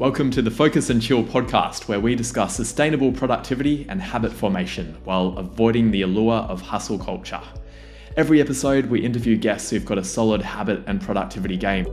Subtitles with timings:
[0.00, 4.96] Welcome to the Focus and Chill podcast, where we discuss sustainable productivity and habit formation
[5.04, 7.42] while avoiding the allure of hustle culture.
[8.16, 11.84] Every episode, we interview guests who've got a solid habit and productivity game.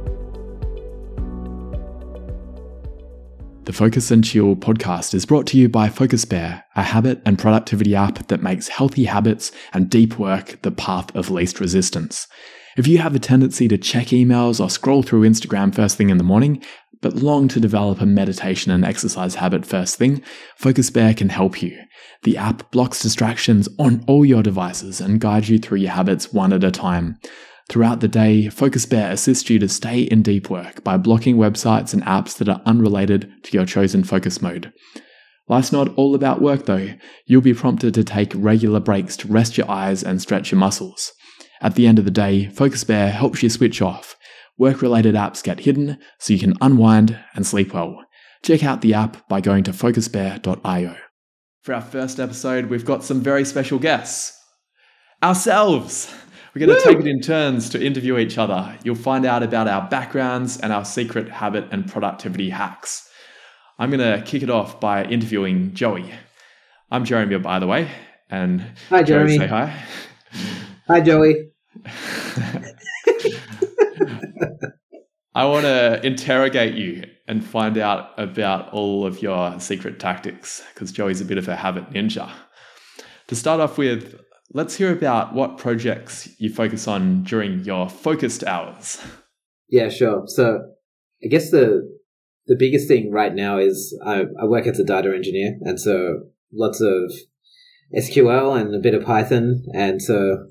[3.66, 7.38] The Focus and Chill podcast is brought to you by Focus Bear, a habit and
[7.38, 12.30] productivity app that makes healthy habits and deep work the path of least resistance.
[12.78, 16.20] If you have a tendency to check emails or scroll through Instagram first thing in
[16.20, 16.64] the morning,
[17.02, 20.22] but long to develop a meditation and exercise habit first thing,
[20.56, 21.78] Focus Bear can help you.
[22.24, 26.54] The app blocks distractions on all your devices and guides you through your habits one
[26.54, 27.20] at a time.
[27.70, 31.94] Throughout the day, Focus Bear assists you to stay in deep work by blocking websites
[31.94, 34.72] and apps that are unrelated to your chosen focus mode.
[35.50, 36.94] Life's not all about work though.
[37.26, 41.12] You'll be prompted to take regular breaks to rest your eyes and stretch your muscles.
[41.62, 44.16] At the end of the day, Focus Bear helps you switch off.
[44.58, 48.04] Work related apps get hidden so you can unwind and sleep well.
[48.44, 50.96] Check out the app by going to focusbear.io.
[51.62, 54.40] For our first episode, we've got some very special guests.
[55.22, 56.14] Ourselves!
[56.54, 58.76] We're going to take it in turns to interview each other.
[58.84, 63.08] You'll find out about our backgrounds and our secret habit and productivity hacks.
[63.78, 66.12] I'm going to kick it off by interviewing Joey.
[66.90, 67.92] I'm Jeremy, by the way.
[68.30, 69.38] And hi, Jeremy.
[69.38, 69.84] Joey, say hi.
[70.88, 71.52] Hi, Joey.
[75.38, 80.92] I want to interrogate you and find out about all of your secret tactics because
[80.92, 82.32] Joey's a bit of a habit ninja.
[83.28, 84.20] To start off with,
[84.54, 89.00] let's hear about what projects you focus on during your focused hours.
[89.70, 90.24] Yeah, sure.
[90.26, 90.72] So,
[91.24, 91.88] I guess the
[92.48, 96.22] the biggest thing right now is I, I work as a data engineer, and so
[96.52, 97.12] lots of
[97.96, 100.48] SQL and a bit of Python, and so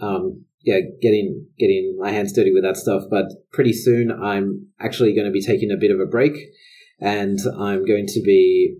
[0.00, 3.04] um, yeah, getting getting my hands dirty with that stuff.
[3.10, 6.36] But pretty soon, I'm actually going to be taking a bit of a break,
[7.00, 8.76] and I'm going to be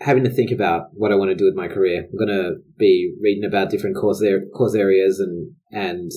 [0.00, 2.08] having to think about what I want to do with my career.
[2.10, 6.10] I'm going to be reading about different course er- cause areas and and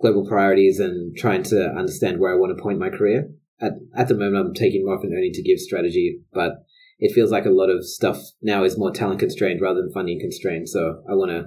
[0.00, 3.30] global priorities, and trying to understand where I want to point my career.
[3.60, 6.64] At at the moment, I'm taking more of an earning to give strategy, but
[7.00, 10.20] it feels like a lot of stuff now is more talent constrained rather than funding
[10.20, 10.68] constrained.
[10.68, 11.46] So I want to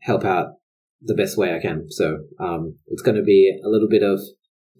[0.00, 0.54] help out
[1.04, 1.90] the best way I can.
[1.90, 4.20] So um, it's going to be a little bit of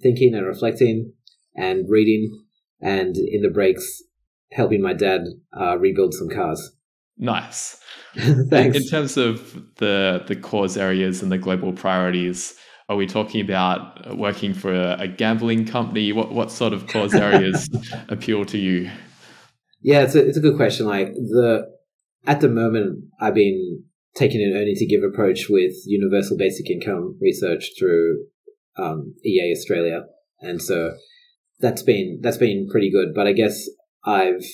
[0.03, 1.13] thinking and reflecting
[1.57, 2.31] and reading,
[2.81, 4.03] and in the breaks,
[4.53, 5.23] helping my dad
[5.59, 6.73] uh, rebuild some cars.
[7.17, 7.81] Nice.
[8.17, 8.77] Thanks.
[8.77, 12.57] In terms of the the cause areas and the global priorities,
[12.89, 16.13] are we talking about working for a, a gambling company?
[16.13, 17.69] What what sort of cause areas
[18.09, 18.91] appeal to you?
[19.81, 20.87] Yeah, it's a it's a good question.
[20.87, 21.67] Like the
[22.27, 27.19] at the moment, I've been taking an earning to give approach with universal basic income
[27.21, 28.25] research through
[28.77, 30.05] um, EA Australia,
[30.41, 30.93] and so
[31.61, 33.15] that's been that's been pretty good.
[33.15, 33.69] But I guess
[34.05, 34.45] I've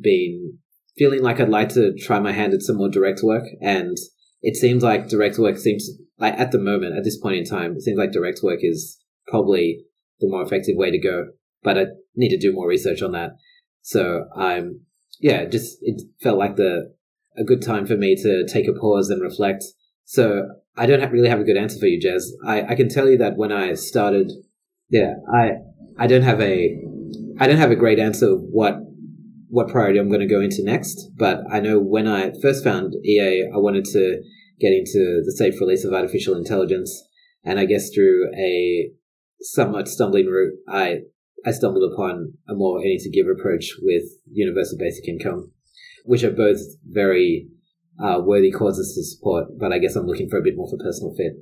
[0.00, 0.58] been
[0.96, 3.96] feeling like I'd like to try my hand at some more direct work, and
[4.42, 5.88] it seems like direct work seems
[6.18, 8.98] like at the moment at this point in time, it seems like direct work is
[9.26, 9.84] probably
[10.20, 11.26] the more effective way to go.
[11.62, 11.84] But I
[12.16, 13.30] need to do more research on that.
[13.82, 14.80] So I'm
[15.20, 16.94] yeah, just it felt like the
[17.36, 19.64] a good time for me to take a pause and reflect.
[20.04, 22.24] So I don't really have a good answer for you, Jez.
[22.46, 24.32] I, I can tell you that when I started,
[24.88, 25.52] yeah, I
[25.98, 26.78] I don't have a
[27.38, 28.76] I don't have a great answer of what
[29.48, 31.10] what priority I'm going to go into next.
[31.16, 34.22] But I know when I first found EA, I wanted to
[34.60, 37.02] get into the safe release of artificial intelligence,
[37.44, 38.90] and I guess through a
[39.40, 41.00] somewhat stumbling route, I
[41.44, 45.52] I stumbled upon a more earning to give approach with universal basic income
[46.04, 47.48] which are both very
[48.02, 49.58] uh, worthy causes to support.
[49.58, 51.32] But I guess I'm looking for a bit more for personal fit.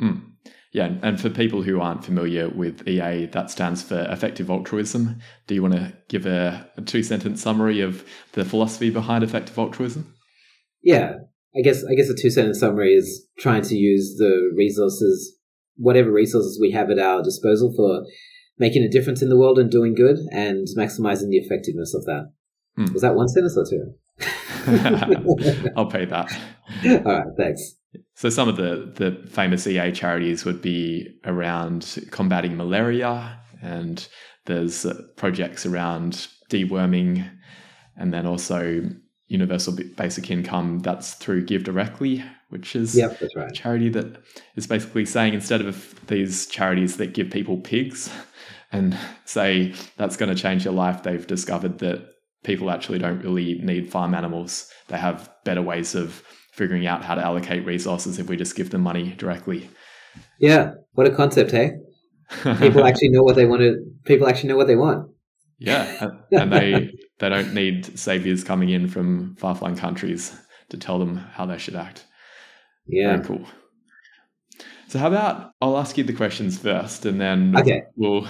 [0.00, 0.32] Mm.
[0.72, 5.20] Yeah, and for people who aren't familiar with EA, that stands for effective altruism.
[5.46, 9.58] Do you want to give a, a two sentence summary of the philosophy behind effective
[9.58, 10.14] altruism?
[10.82, 11.16] Yeah,
[11.54, 15.36] I guess I guess a two sentence summary is trying to use the resources,
[15.76, 18.06] whatever resources we have at our disposal for
[18.58, 22.32] making a difference in the world and doing good, and maximizing the effectiveness of that.
[22.78, 22.94] Mm.
[22.94, 23.92] Was that one sentence or two?
[25.76, 26.32] I'll pay that.
[26.84, 27.74] All right, thanks.
[28.14, 34.06] So some of the the famous EA charities would be around combating malaria, and
[34.46, 37.28] there's uh, projects around deworming,
[37.96, 38.88] and then also
[39.26, 40.80] universal basic income.
[40.80, 43.50] That's through GiveDirectly, which is yep, that's right.
[43.50, 44.22] a charity that
[44.56, 48.10] is basically saying instead of these charities that give people pigs
[48.70, 52.11] and say that's going to change your life, they've discovered that
[52.44, 52.74] people mm.
[52.74, 54.70] actually don't really need farm animals.
[54.88, 56.22] They have better ways of
[56.52, 59.70] figuring out how to allocate resources if we just give them money directly.
[60.38, 61.72] Yeah, what a concept, hey?
[62.42, 63.76] People actually know what they want to.
[64.04, 65.10] People actually know what they want.
[65.58, 70.36] Yeah, and they they don't need saviors coming in from far flung countries
[70.70, 72.04] to tell them how they should act.
[72.86, 73.16] Yeah.
[73.16, 73.46] Very cool.
[74.92, 77.84] So how about I'll ask you the questions first, and then Okay.
[77.96, 78.26] we'll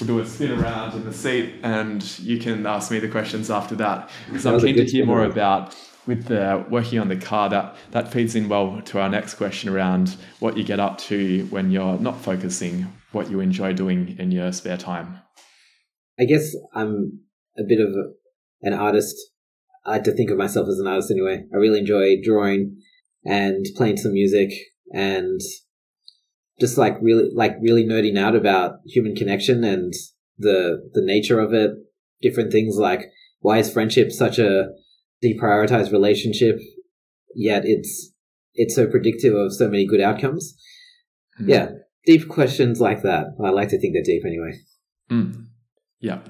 [0.00, 3.50] we'll do a spin around in the seat, and you can ask me the questions
[3.50, 4.08] after that.
[4.26, 7.16] Because I'm That was a keen to hear more about with the working on the
[7.16, 7.50] car.
[7.50, 11.46] That that feeds in well to our next question around what you get up to
[11.50, 15.18] when you're not focusing, what you enjoy doing in your spare time.
[16.18, 17.20] I guess I'm
[17.58, 17.92] a bit of
[18.62, 19.16] an artist.
[19.84, 21.44] I like to think of myself as an artist anyway.
[21.52, 22.80] I really enjoy drawing
[23.26, 24.48] and playing some music
[24.94, 25.38] and
[26.60, 29.92] just like really like really nerding out about human connection and
[30.38, 31.72] the the nature of it.
[32.20, 33.10] Different things like
[33.40, 34.68] why is friendship such a
[35.24, 36.58] deprioritized relationship,
[37.34, 38.12] yet it's
[38.54, 40.54] it's so predictive of so many good outcomes.
[41.38, 41.48] Hmm.
[41.48, 41.68] Yeah,
[42.06, 43.26] deep questions like that.
[43.44, 44.58] I like to think they're deep anyway.
[45.10, 45.46] Mm.
[46.00, 46.20] Yeah.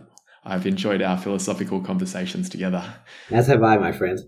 [0.45, 2.83] I've enjoyed our philosophical conversations together.
[3.31, 4.19] As have I, my friend.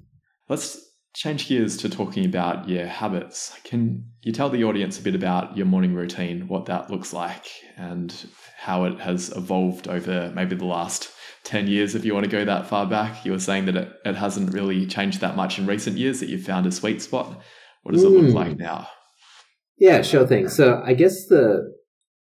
[0.49, 0.84] Let's
[1.15, 3.57] change gears to talking about your habits.
[3.65, 7.47] Can you tell the audience a bit about your morning routine, what that looks like,
[7.77, 8.13] and
[8.59, 11.11] how it has evolved over maybe the last
[11.45, 13.25] 10 years, if you want to go that far back?
[13.25, 16.29] You were saying that it, it hasn't really changed that much in recent years, that
[16.29, 17.41] you've found a sweet spot.
[17.85, 18.35] What does it look Mm.
[18.35, 18.89] like now?
[19.79, 20.49] Yeah, sure thing.
[20.49, 21.73] So I guess the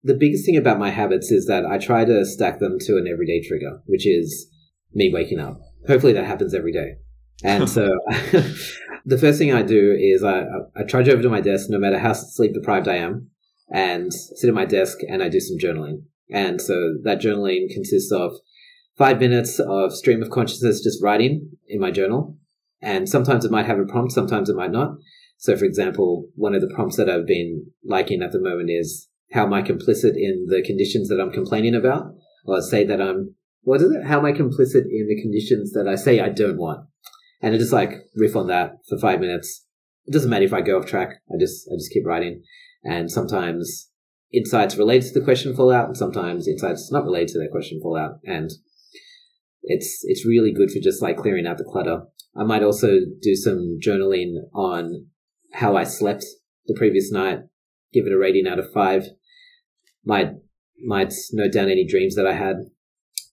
[0.04, 3.06] the biggest thing about my habits is that I try to stack them to an
[3.06, 4.50] everyday trigger, which is
[4.92, 5.60] me waking up.
[5.86, 6.94] Hopefully that happens every day.
[7.44, 7.90] And so
[9.04, 10.44] the first thing I do is I,
[10.76, 13.30] I trudge over to my desk, no matter how sleep deprived I am,
[13.72, 16.02] and sit at my desk and I do some journaling.
[16.30, 18.34] And so that journaling consists of
[18.96, 22.36] five minutes of stream of consciousness just writing in my journal.
[22.80, 24.96] And sometimes it might have a prompt, sometimes it might not.
[25.38, 29.08] So, for example, one of the prompts that I've been liking at the moment is
[29.32, 32.14] how am I complicit in the conditions that I'm complaining about?
[32.44, 34.06] Or say that I'm, what is it?
[34.06, 36.86] How am I complicit in the conditions that I say I don't want?
[37.42, 39.66] And I just like riff on that for five minutes.
[40.06, 41.20] It doesn't matter if I go off track.
[41.28, 42.42] I just, I just keep writing.
[42.84, 43.90] And sometimes
[44.32, 47.80] insights related to the question fall out and sometimes insights not related to that question
[47.82, 48.20] fall out.
[48.24, 48.50] And
[49.62, 52.02] it's, it's really good for just like clearing out the clutter.
[52.34, 55.06] I might also do some journaling on
[55.52, 56.24] how I slept
[56.66, 57.40] the previous night,
[57.92, 59.04] give it a rating out of five.
[60.04, 60.30] Might
[60.84, 62.56] might note down any dreams that I had.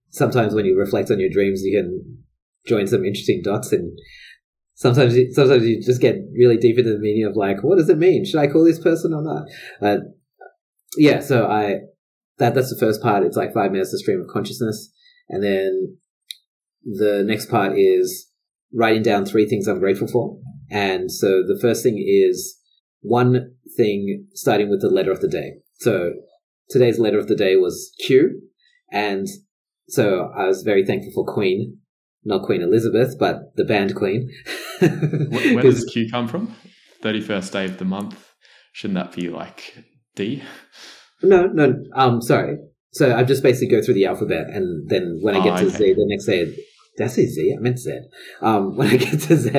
[0.09, 2.23] Sometimes when you reflect on your dreams, you can
[2.69, 3.97] join some interesting dots, and
[4.75, 7.89] sometimes you, sometimes you just get really deep into the meaning of like, what does
[7.89, 8.23] it mean?
[8.23, 9.43] Should I call this person or not?
[9.81, 10.01] Uh,
[10.95, 11.79] yeah, so I
[12.37, 13.23] that that's the first part.
[13.23, 14.89] It's like five minutes of stream of consciousness,
[15.27, 15.97] and then
[16.85, 18.27] the next part is
[18.73, 20.37] writing down three things I'm grateful for.
[20.71, 22.57] And so the first thing is
[23.01, 25.53] one thing starting with the letter of the day.
[25.79, 26.13] So
[26.69, 28.41] today's letter of the day was Q.
[28.91, 29.27] And
[29.87, 31.79] so I was very thankful for Queen,
[32.23, 34.29] not Queen Elizabeth, but the band Queen.
[34.79, 36.55] Where, where does Q come from?
[37.03, 38.33] 31st day of the month.
[38.73, 39.83] Shouldn't that be like
[40.15, 40.43] D?
[41.23, 42.57] no, no, um, sorry.
[42.91, 45.65] So I just basically go through the alphabet and then when I Oh, get to
[45.67, 45.77] okay.
[45.77, 46.45] Z, the next day,
[46.97, 47.55] did I say Z?
[47.57, 47.99] I meant Z.
[48.41, 49.51] Um, when I get to Z,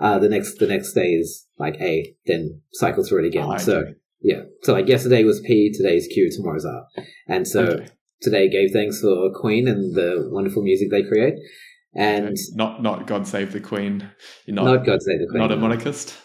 [0.00, 3.46] uh, the next, the next day is like A, then cycle through it again.
[3.50, 3.84] Oh, So.
[4.22, 4.42] Yeah.
[4.64, 6.84] So like yesterday was P, today's Q, tomorrow's R.
[7.26, 7.86] And so Okay.
[8.20, 11.34] today gave thanks for Queen and the wonderful music they create.
[11.94, 12.34] And Okay.
[12.54, 14.08] not not God save the Queen.
[14.46, 15.40] You're not, not God Save the Queen.
[15.40, 15.62] not a no.
[15.62, 16.16] monarchist.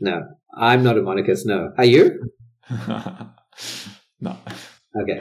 [0.00, 0.20] No.
[0.56, 1.72] I'm not a monarchist, no.
[1.78, 2.30] Are you?
[4.20, 4.36] no.
[5.00, 5.20] Okay.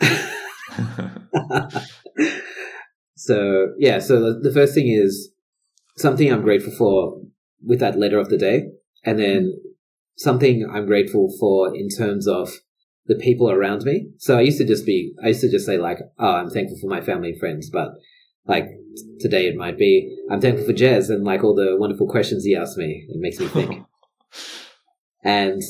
[3.16, 5.32] so yeah, so the, the first thing is
[5.96, 7.20] something I'm grateful for
[7.64, 8.64] with that letter of the day.
[9.04, 9.54] And then
[10.16, 12.50] something I'm grateful for in terms of
[13.06, 14.10] the people around me.
[14.18, 16.78] So I used to just be, I used to just say like, oh, I'm thankful
[16.80, 17.88] for my family and friends, but
[18.46, 18.66] like
[19.20, 22.56] today it might be, I'm thankful for Jez and like all the wonderful questions he
[22.56, 23.06] asked me.
[23.08, 23.84] It makes me think.
[25.24, 25.62] and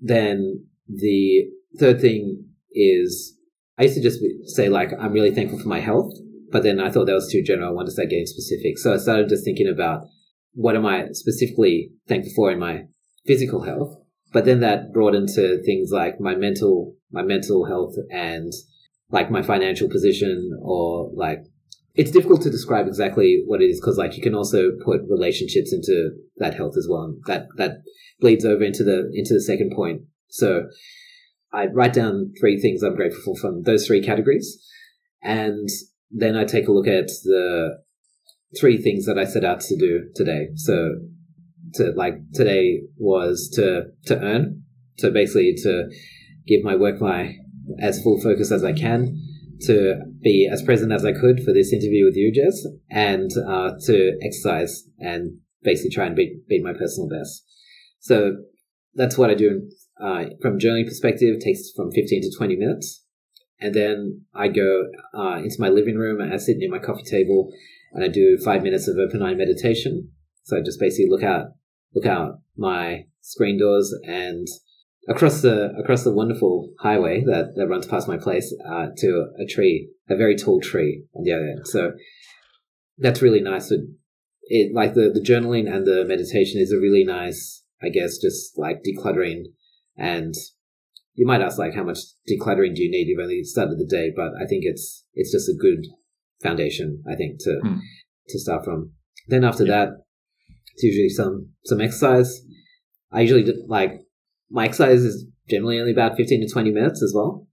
[0.00, 1.46] then the
[1.78, 3.36] third thing is
[3.78, 4.20] I used to just
[4.54, 6.12] say like, I'm really thankful for my health,
[6.50, 7.68] but then I thought that was too general.
[7.68, 8.78] I wanted to start getting specific.
[8.78, 10.06] So I started just thinking about
[10.54, 12.84] what am I specifically thankful for in my
[13.26, 13.94] physical health,
[14.32, 18.52] but then that brought into things like my mental, my mental health and
[19.10, 21.40] like my financial position or like,
[21.96, 25.72] it's difficult to describe exactly what it is because like you can also put relationships
[25.72, 27.04] into that health as well.
[27.04, 27.82] And that, that
[28.20, 30.02] bleeds over into the, into the second point.
[30.28, 30.68] So
[31.52, 34.62] I write down three things I'm grateful for from those three categories.
[35.22, 35.68] And
[36.10, 37.78] then I take a look at the
[38.60, 40.48] three things that I set out to do today.
[40.54, 40.96] So
[41.74, 44.62] to like today was to to earn,
[44.98, 45.88] so basically to
[46.46, 47.36] give my work my
[47.80, 49.20] as full focus as I can,
[49.62, 52.56] to be as present as I could for this interview with you, Jez,
[52.90, 57.44] and uh, to exercise and basically try and beat, beat my personal best.
[58.00, 58.36] So
[58.94, 59.68] that's what I do
[60.00, 61.40] uh, from journaling perspective.
[61.40, 63.04] takes from 15 to 20 minutes.
[63.60, 64.84] And then I go
[65.14, 66.20] uh, into my living room.
[66.20, 67.50] and I sit near my coffee table
[67.92, 70.10] and I do five minutes of open eye meditation.
[70.44, 71.46] So I just basically look out,
[71.94, 74.46] look out my screen doors and
[75.08, 79.46] across the across the wonderful highway that, that runs past my place uh, to a
[79.46, 81.66] tree, a very tall tree on the other end.
[81.66, 81.92] So
[82.98, 83.68] that's really nice.
[83.68, 83.76] So
[84.44, 88.58] it like the the journaling and the meditation is a really nice, I guess, just
[88.58, 89.44] like decluttering.
[89.96, 90.34] And
[91.14, 91.98] you might ask like, how much
[92.30, 93.06] decluttering do you need?
[93.08, 95.86] You've only started the day, but I think it's it's just a good
[96.42, 97.02] foundation.
[97.10, 97.78] I think to hmm.
[98.28, 98.92] to start from.
[99.28, 99.86] Then after yeah.
[99.86, 99.88] that,
[100.74, 102.40] it's usually some some exercise.
[103.10, 104.05] I usually do, like
[104.50, 107.46] my exercise is generally only about 15 to 20 minutes as well.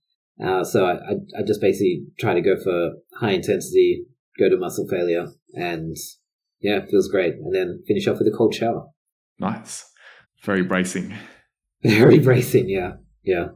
[0.44, 4.06] Uh, so I, I, I, just basically try to go for high intensity,
[4.40, 5.96] go to muscle failure, and
[6.60, 7.36] yeah, it feels great.
[7.36, 8.88] And then finish off with a cold shower.
[9.40, 9.86] Nice.
[10.42, 11.14] Very bracing.
[11.84, 12.94] Very bracing, yeah.
[13.24, 13.50] Yeah.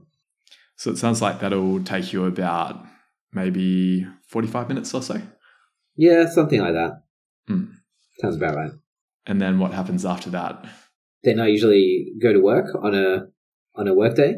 [0.76, 2.86] So it sounds like that'll take you about
[3.34, 5.22] maybe 45 minutes or so?
[5.96, 7.02] Yeah, something like that.
[7.50, 7.72] Mm.
[8.20, 8.72] Sounds about right.
[9.26, 10.66] And then what happens after that?
[11.28, 13.28] Then I usually go to work on a
[13.76, 14.36] on a work day,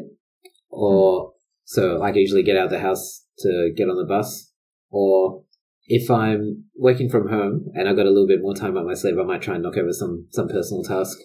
[0.68, 1.32] or
[1.64, 4.52] so like I usually get out of the house to get on the bus,
[4.90, 5.44] or
[5.86, 8.94] if I'm working from home and I've got a little bit more time up my
[8.94, 11.16] sleeve, I might try and knock over some some personal task.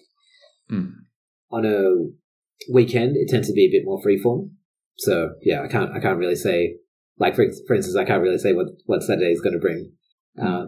[0.71, 0.91] Mm.
[1.51, 4.51] On a weekend, it tends to be a bit more freeform.
[4.97, 6.75] So yeah, I can't I can't really say
[7.17, 9.91] like for for instance, I can't really say what what Saturday is going to bring.
[10.37, 10.47] Hmm.
[10.47, 10.65] Uh,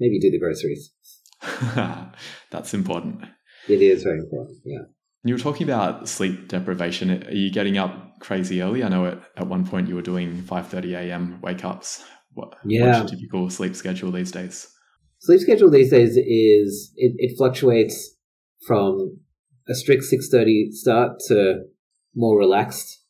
[0.00, 0.92] maybe do the groceries.
[2.50, 3.22] That's important.
[3.68, 4.58] It is very important.
[4.64, 4.78] Yeah.
[5.24, 7.24] You were talking about sleep deprivation.
[7.24, 8.82] Are you getting up crazy early?
[8.82, 11.40] I know at, at one point you were doing 5.30 a.m.
[11.42, 12.02] wake ups.
[12.32, 12.86] What, yeah.
[12.86, 14.72] what's your typical sleep schedule these days?
[15.18, 18.16] Sleep schedule these days is, it, it fluctuates
[18.66, 19.18] from
[19.68, 21.64] a strict 6.30 start to
[22.14, 23.02] more relaxed.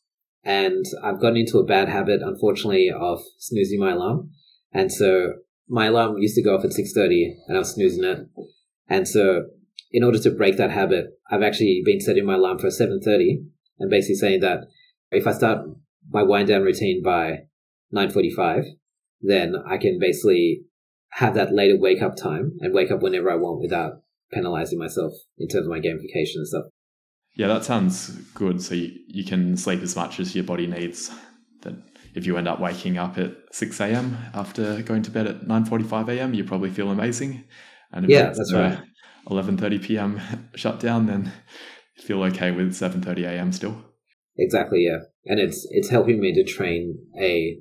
[0.43, 4.31] And I've gotten into a bad habit, unfortunately, of snoozing my alarm.
[4.73, 5.33] And so
[5.69, 8.19] my alarm used to go off at 6.30 and I was snoozing it.
[8.89, 9.43] And so
[9.91, 13.45] in order to break that habit, I've actually been setting my alarm for 7.30
[13.79, 14.59] and basically saying that
[15.11, 15.65] if I start
[16.09, 17.43] my wind down routine by
[17.93, 18.63] 9.45,
[19.21, 20.63] then I can basically
[21.11, 25.11] have that later wake up time and wake up whenever I want without penalizing myself
[25.37, 26.65] in terms of my gamification and stuff.
[27.35, 28.61] Yeah, that sounds good.
[28.61, 31.11] So you, you can sleep as much as your body needs.
[31.61, 31.73] That
[32.13, 34.17] if you end up waking up at 6 a.m.
[34.33, 37.43] after going to bed at 9.45 a.m., you probably feel amazing.
[37.91, 38.79] And yeah, that's right.
[39.27, 40.21] 11:30 p.m.
[40.55, 41.31] shut down, then
[41.97, 43.51] feel okay with 7:30 a.m.
[43.51, 43.83] still.
[44.37, 47.59] Exactly, yeah, and it's it's helping me to train a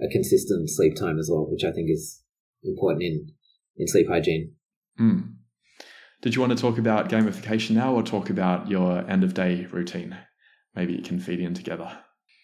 [0.00, 2.22] a consistent sleep time as well, which I think is
[2.62, 3.28] important in
[3.76, 4.52] in sleep hygiene.
[5.00, 5.34] Mm.
[6.22, 9.66] Did you want to talk about gamification now, or talk about your end of day
[9.72, 10.16] routine?
[10.74, 11.98] Maybe it can feed in together.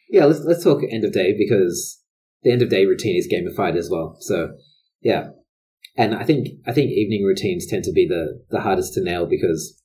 [0.09, 2.03] Yeah, let's let's talk end of day because
[2.43, 4.17] the end of day routine is gamified as well.
[4.21, 4.55] So
[5.03, 5.29] yeah,
[5.97, 9.27] and I think I think evening routines tend to be the the hardest to nail
[9.27, 9.81] because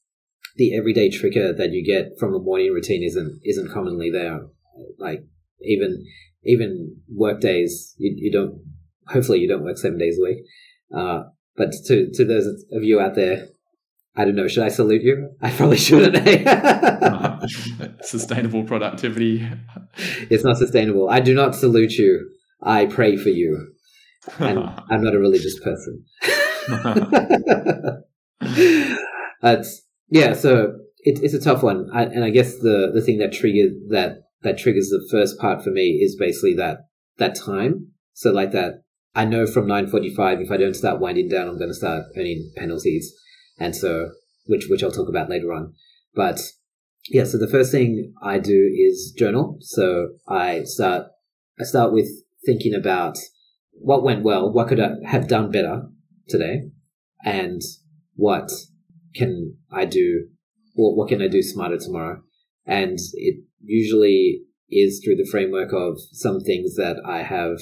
[0.57, 4.41] the everyday trigger that you get from a morning routine isn't isn't commonly there.
[4.97, 5.23] Like
[5.61, 6.05] even
[6.43, 8.59] even work days, you, you don't.
[9.07, 10.37] Hopefully, you don't work seven days a week.
[10.95, 11.23] Uh,
[11.55, 13.47] but to to those of you out there,
[14.15, 14.47] I don't know.
[14.47, 15.31] Should I salute you?
[15.41, 16.47] I probably shouldn't.
[16.47, 17.47] uh,
[18.01, 19.47] sustainable productivity.
[20.29, 21.09] It's not sustainable.
[21.09, 22.29] I do not salute you.
[22.61, 23.73] I pray for you
[24.39, 26.05] I'm not a religious person.
[29.41, 30.33] That's yeah.
[30.33, 33.71] So it, it's a tough one, I, and I guess the the thing that triggers
[33.89, 36.87] that that triggers the first part for me is basically that
[37.17, 37.87] that time.
[38.13, 38.83] So like that,
[39.15, 41.75] I know from nine forty five, if I don't start winding down, I'm going to
[41.75, 43.11] start earning penalties,
[43.59, 44.11] and so
[44.45, 45.73] which which I'll talk about later on.
[46.13, 46.39] But
[47.09, 49.57] yeah, so the first thing I do is journal.
[49.61, 51.07] So I start
[51.59, 52.09] I start with
[52.45, 53.17] thinking about
[53.83, 55.87] what went well, what could I have done better
[56.29, 56.69] today,
[57.25, 57.61] and
[58.15, 58.49] what
[59.15, 60.27] can I do,
[60.75, 62.21] or what can I do smarter tomorrow?
[62.65, 67.57] And it usually is through the framework of some things that I have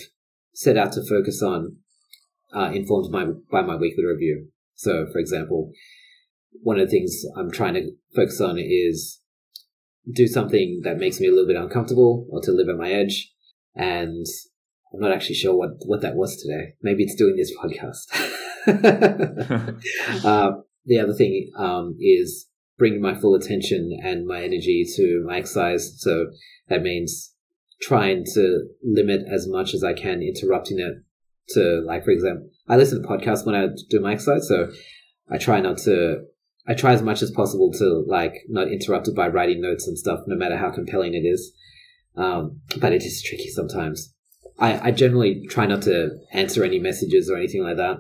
[0.54, 1.78] set out to focus on,
[2.54, 4.50] uh, informed by, by my weekly review.
[4.76, 5.72] So, for example,
[6.62, 9.22] one of the things I'm trying to focus on is
[10.14, 13.32] do something that makes me a little bit uncomfortable or to live at my edge
[13.76, 14.26] and
[14.94, 16.74] I'm not actually sure what, what that was today.
[16.82, 18.08] Maybe it's doing this podcast.
[20.26, 20.52] uh,
[20.86, 25.94] the other thing um, is bringing my full attention and my energy to my exercise.
[25.98, 26.28] So
[26.70, 27.34] that means
[27.82, 31.04] trying to limit as much as I can interrupting it
[31.54, 34.70] to like for example I listen to podcasts when I do my exercise, so
[35.30, 36.24] I try not to
[36.68, 40.20] I try as much as possible to like not interrupted by writing notes and stuff,
[40.28, 41.52] no matter how compelling it is.
[42.16, 44.14] Um, but it is tricky sometimes.
[44.60, 47.98] I, I generally try not to answer any messages or anything like that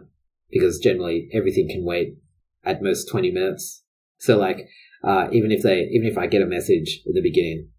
[0.49, 2.17] because generally everything can wait
[2.63, 3.83] at most 20 minutes.
[4.17, 4.67] So like,
[5.03, 7.69] uh, even if they, even if I get a message at the beginning,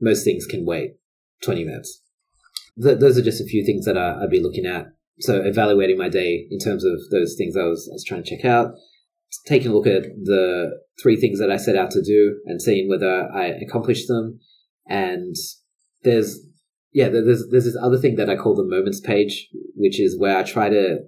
[0.00, 0.96] most things can wait
[1.42, 2.02] 20 minutes.
[2.80, 4.86] Th- those are just a few things that I, I'd be looking at.
[5.20, 8.36] So evaluating my day in terms of those things I was, I was trying to
[8.36, 8.74] check out,
[9.46, 12.88] taking a look at the three things that I set out to do and seeing
[12.88, 14.38] whether I accomplished them.
[14.88, 15.34] And
[16.04, 16.38] there's,
[16.96, 20.38] yeah, there's, there's this other thing that I call the moments page, which is where
[20.38, 21.00] I try to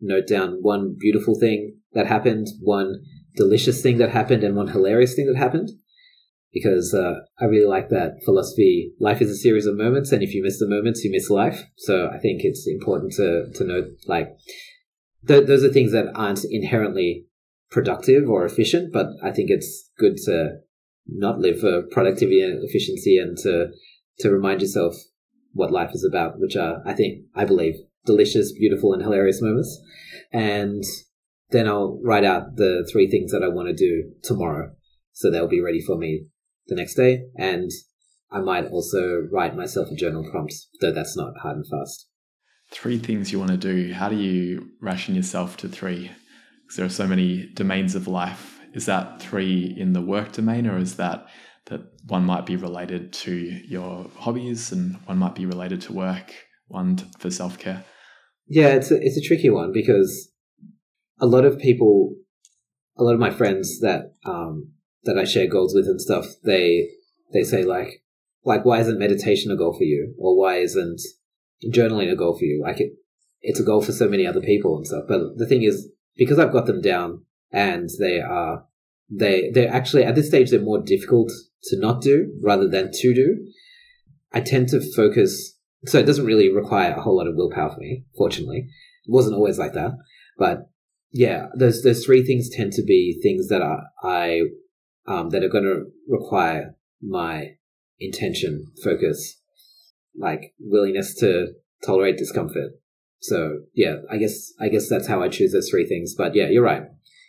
[0.00, 3.02] note down one beautiful thing that happened, one
[3.34, 5.70] delicious thing that happened, and one hilarious thing that happened
[6.52, 8.92] because uh, I really like that philosophy.
[9.00, 11.64] Life is a series of moments, and if you miss the moments, you miss life.
[11.76, 14.28] So I think it's important to to note like
[15.26, 17.26] th- those are things that aren't inherently
[17.68, 20.58] productive or efficient, but I think it's good to
[21.08, 23.72] not live for productivity and efficiency, and to
[24.20, 24.94] to remind yourself
[25.52, 29.80] what life is about, which are I think I believe delicious, beautiful, and hilarious moments,
[30.32, 30.82] and
[31.50, 34.72] then I'll write out the three things that I want to do tomorrow
[35.12, 36.26] so they'll be ready for me
[36.66, 37.24] the next day.
[37.36, 37.70] And
[38.30, 42.08] I might also write myself a journal prompt, though that's not hard and fast.
[42.70, 43.92] Three things you want to do.
[43.92, 46.10] How do you ration yourself to three?
[46.62, 48.60] Because there are so many domains of life.
[48.72, 51.26] Is that three in the work domain, or is that
[51.66, 56.34] that one might be related to your hobbies and one might be related to work,
[56.68, 57.84] one for self care?
[58.46, 60.30] Yeah, it's a, it's a tricky one because
[61.20, 62.14] a lot of people,
[62.98, 64.72] a lot of my friends that um,
[65.04, 66.88] that I share goals with and stuff, they
[67.32, 68.02] they say like
[68.44, 71.00] like why isn't meditation a goal for you, or why isn't
[71.72, 72.60] journaling a goal for you?
[72.62, 72.92] Like it,
[73.40, 75.04] it's a goal for so many other people and stuff.
[75.08, 78.64] But the thing is, because I've got them down and they are
[79.10, 81.30] they they're actually at this stage they're more difficult
[81.64, 83.46] to not do rather than to do.
[84.32, 87.80] I tend to focus, so it doesn't really require a whole lot of willpower for
[87.80, 88.04] me.
[88.16, 88.58] Fortunately,
[89.04, 89.92] it wasn't always like that,
[90.38, 90.70] but
[91.12, 94.40] yeah, those those three things tend to be things that I, I
[95.06, 97.56] um, that are going to require my
[98.00, 99.40] intention, focus,
[100.18, 101.48] like willingness to
[101.84, 102.72] tolerate discomfort.
[103.20, 106.14] So yeah, I guess I guess that's how I choose those three things.
[106.16, 106.84] But yeah, you're right.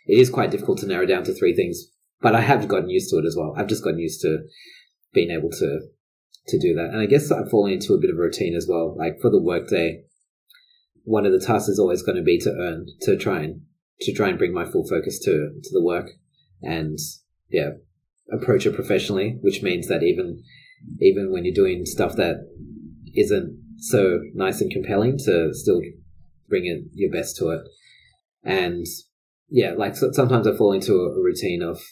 [0.06, 1.86] It is quite difficult to narrow down to three things,
[2.24, 3.54] but I have gotten used to it as well.
[3.54, 4.38] I've just gotten used to
[5.12, 5.80] being able to
[6.48, 8.66] to do that, and I guess I've fallen into a bit of a routine as
[8.68, 8.96] well.
[8.98, 10.04] Like for the workday,
[11.04, 13.60] one of the tasks is always going to be to earn to try and
[14.00, 15.32] to try and bring my full focus to
[15.62, 16.12] to the work,
[16.62, 16.98] and
[17.50, 17.72] yeah,
[18.32, 20.42] approach it professionally, which means that even
[21.00, 22.36] even when you're doing stuff that
[23.14, 25.82] isn't so nice and compelling, to still
[26.48, 27.60] bring it your best to it.
[28.42, 28.86] And
[29.50, 31.82] yeah, like sometimes I fall into a routine of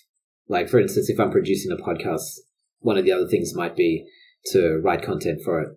[0.48, 2.38] like, for instance, if I'm producing a podcast,
[2.80, 4.06] one of the other things might be
[4.46, 5.68] to write content for it,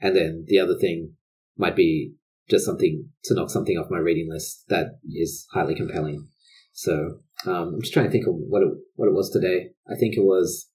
[0.00, 1.14] and then the other thing
[1.56, 2.14] might be
[2.48, 6.28] just something to knock something off my reading list that is highly compelling.
[6.72, 9.70] So um, I'm just trying to think of what it, what it was today.
[9.88, 10.68] I think it was.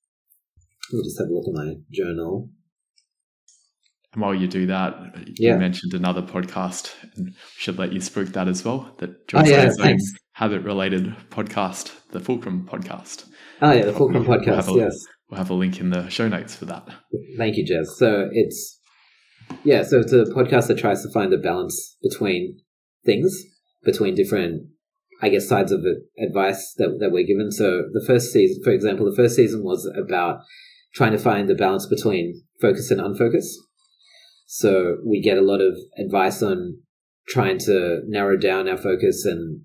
[0.91, 2.49] Let me just have a look at my journal.
[4.13, 8.47] And while you do that, you mentioned another podcast, and should let you spook that
[8.47, 8.93] as well.
[8.99, 9.95] That John's oh, yeah,
[10.33, 13.25] habit-related podcast, the Fulcrum podcast.
[13.61, 14.67] Oh yeah, the Fulcrum we'll, podcast.
[14.67, 16.87] We'll a, yes, we'll have a link in the show notes for that.
[17.37, 17.87] Thank you, Jez.
[17.97, 18.79] So it's
[19.63, 22.59] yeah, so it's a podcast that tries to find the balance between
[23.05, 23.43] things,
[23.83, 24.67] between different
[25.21, 27.51] I guess, sides of the advice that, that we're given.
[27.51, 30.39] So the first season, for example, the first season was about
[30.93, 33.45] trying to find the balance between focus and unfocus.
[34.47, 36.79] So we get a lot of advice on
[37.27, 39.61] trying to narrow down our focus and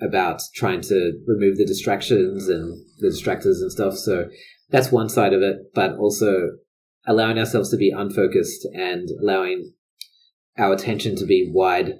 [0.00, 3.94] about trying to remove the distractions and the distractors and stuff.
[3.96, 4.28] So
[4.70, 6.50] that's one side of it, but also
[7.06, 9.72] allowing ourselves to be unfocused and allowing
[10.58, 11.94] our attention to be wide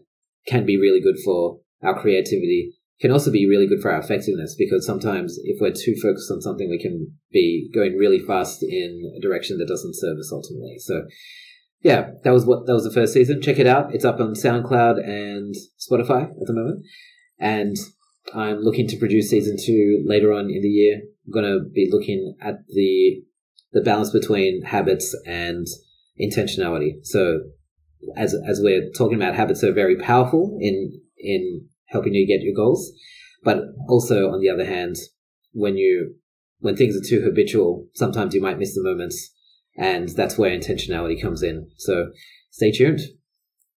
[0.46, 4.54] can be really good for our creativity can also be really good for our effectiveness
[4.56, 9.12] because sometimes if we're too focused on something, we can be going really fast in
[9.16, 10.78] a direction that doesn't serve us ultimately.
[10.78, 11.02] So,
[11.82, 13.42] yeah, that was what that was the first season.
[13.42, 13.94] Check it out.
[13.94, 16.84] It's up on SoundCloud and Spotify at the moment,
[17.44, 17.76] and
[18.34, 21.02] I'm looking to produce season two later on in the year.
[21.26, 23.22] I'm going to be looking at the
[23.72, 25.66] the balance between habits and
[26.18, 27.04] intentionality.
[27.04, 27.40] So,
[28.16, 32.54] as as we're talking about habits, are very powerful in in helping you get your
[32.54, 32.90] goals.
[33.42, 34.96] But also, on the other hand,
[35.52, 36.14] when you
[36.60, 39.30] when things are too habitual, sometimes you might miss the moments
[39.76, 41.68] and that's where intentionality comes in.
[41.76, 42.06] So
[42.50, 43.00] stay tuned.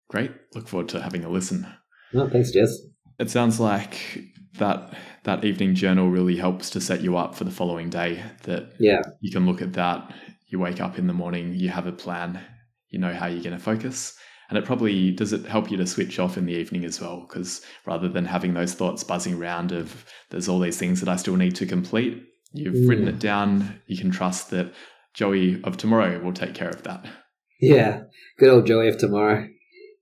[0.08, 0.32] Great.
[0.54, 1.66] Look forward to having a listen.
[2.14, 2.70] Oh, thanks, Jez.
[3.18, 4.24] It sounds like
[4.58, 8.22] that that evening journal really helps to set you up for the following day.
[8.42, 10.12] That yeah, you can look at that.
[10.48, 12.40] You wake up in the morning, you have a plan,
[12.90, 14.16] you know how you're going to focus,
[14.48, 17.26] and it probably does it help you to switch off in the evening as well.
[17.28, 21.16] Because rather than having those thoughts buzzing around of there's all these things that I
[21.16, 22.22] still need to complete,
[22.52, 22.88] you've mm.
[22.88, 23.80] written it down.
[23.86, 24.72] You can trust that
[25.14, 27.06] Joey of tomorrow will take care of that.
[27.60, 28.02] Yeah,
[28.38, 29.48] good old Joey of tomorrow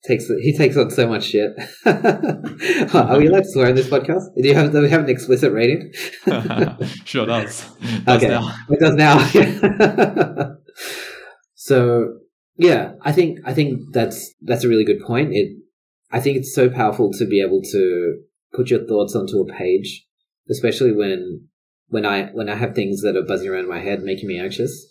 [0.04, 1.52] takes he takes on so much shit.
[1.86, 4.34] Are we allowed to swear in this podcast?
[4.36, 5.92] Do you have do we have an explicit rating?
[7.04, 7.66] sure does.
[8.04, 8.54] does okay, now.
[8.68, 10.56] it does now.
[11.54, 12.14] so
[12.56, 15.30] yeah, I think I think that's that's a really good point.
[15.32, 15.56] It
[16.10, 18.18] I think it's so powerful to be able to
[18.52, 20.06] put your thoughts onto a page,
[20.50, 21.48] especially when
[21.88, 24.38] when I when I have things that are buzzing around in my head, making me
[24.38, 24.88] anxious.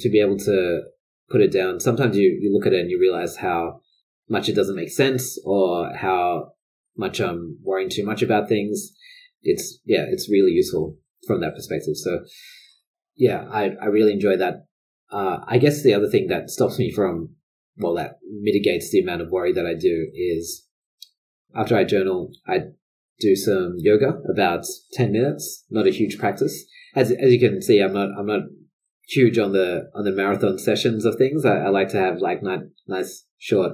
[0.00, 0.82] To be able to
[1.30, 1.80] put it down.
[1.80, 3.80] Sometimes you, you look at it and you realize how
[4.28, 6.52] much it doesn't make sense or how
[6.96, 8.92] much I'm worrying too much about things.
[9.42, 11.96] It's yeah, it's really useful from that perspective.
[11.96, 12.20] So
[13.14, 14.66] yeah, I I really enjoy that.
[15.10, 17.36] Uh, I guess the other thing that stops me from
[17.78, 20.66] well, that mitigates the amount of worry that I do is
[21.54, 22.60] after I journal, I
[23.20, 25.64] do some yoga about ten minutes.
[25.70, 27.80] Not a huge practice, as as you can see.
[27.80, 28.42] I'm not I'm not
[29.08, 31.44] huge on the on the marathon sessions of things.
[31.44, 33.72] I, I like to have like nice, nice short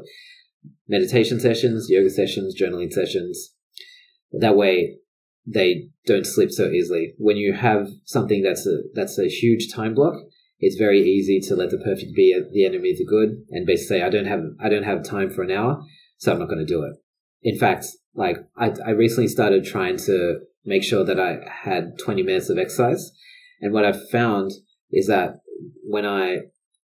[0.88, 3.54] meditation sessions, yoga sessions, journaling sessions.
[4.32, 4.98] That way,
[5.46, 7.14] they don't slip so easily.
[7.18, 10.14] When you have something that's a that's a huge time block,
[10.60, 13.98] it's very easy to let the perfect be the enemy of the good, and basically
[13.98, 15.82] say, "I don't have I don't have time for an hour,
[16.16, 16.94] so I'm not going to do it."
[17.42, 22.22] In fact, like I, I recently started trying to make sure that I had 20
[22.22, 23.10] minutes of exercise,
[23.60, 24.52] and what I've found
[24.92, 25.40] is that
[25.82, 26.42] when I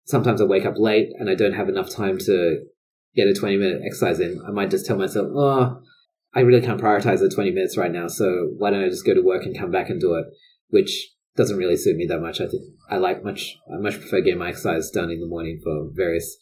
[0.04, 2.64] sometimes I wake up late and I don't have enough time to
[3.16, 5.80] get a 20 minute exercise in, I might just tell myself, oh,
[6.34, 8.08] I really can't prioritize the 20 minutes right now.
[8.08, 10.26] So why don't I just go to work and come back and do it?
[10.68, 12.40] Which doesn't really suit me that much.
[12.40, 15.60] I think I like much, I much prefer getting my exercise done in the morning
[15.62, 16.36] for various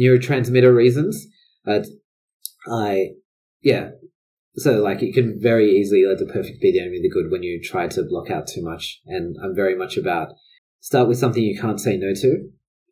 [0.00, 1.26] neurotransmitter reasons.
[1.64, 1.86] But
[2.68, 3.10] I,
[3.62, 3.90] yeah.
[4.56, 7.30] So like it can very easily let the perfect be the enemy of the good
[7.30, 9.00] when you try to block out too much.
[9.06, 10.32] And I'm very much about
[10.80, 12.48] start with something you can't say no to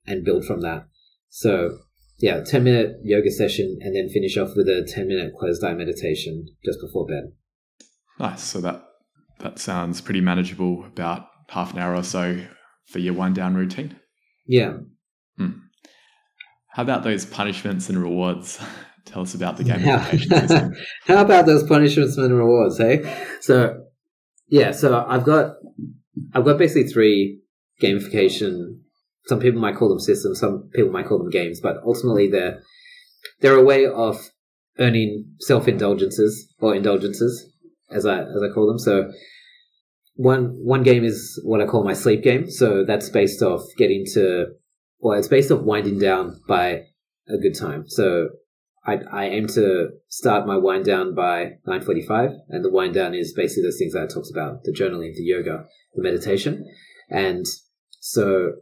[0.06, 0.86] and build from that.
[1.28, 1.78] So
[2.18, 5.74] yeah, 10 minute yoga session and then finish off with a 10 minute closed eye
[5.74, 7.32] meditation just before bed.
[8.18, 8.42] Nice.
[8.42, 8.82] So that
[9.40, 12.40] that sounds pretty manageable, about half an hour or so
[12.86, 13.96] for your wind down routine.
[14.46, 14.78] Yeah.
[15.36, 15.50] Hmm.
[16.68, 18.58] How about those punishments and rewards?
[19.04, 20.74] Tell us about the gamification
[21.06, 23.04] How about those punishments and rewards, hey?
[23.40, 23.84] So
[24.48, 25.54] yeah, so I've got
[26.34, 27.40] I've got basically three
[27.80, 28.80] gamification
[29.26, 32.62] some people might call them systems, some people might call them games, but ultimately they're
[33.40, 34.30] they're a way of
[34.78, 37.52] earning self indulgences or indulgences,
[37.90, 38.78] as I as I call them.
[38.78, 39.10] So
[40.14, 42.50] one one game is what I call my sleep game.
[42.50, 44.46] So that's based off getting to
[45.00, 46.84] well, it's based off winding down by
[47.28, 47.84] a good time.
[47.88, 48.28] So
[48.86, 53.34] I, I aim to start my wind down by 9.45 and the wind down is
[53.34, 56.64] basically those things that I talked about, the journaling, the yoga, the meditation.
[57.10, 57.44] And
[58.00, 58.52] so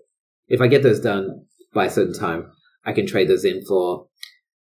[0.49, 2.51] if I get those done by a certain time,
[2.85, 4.07] I can trade those in for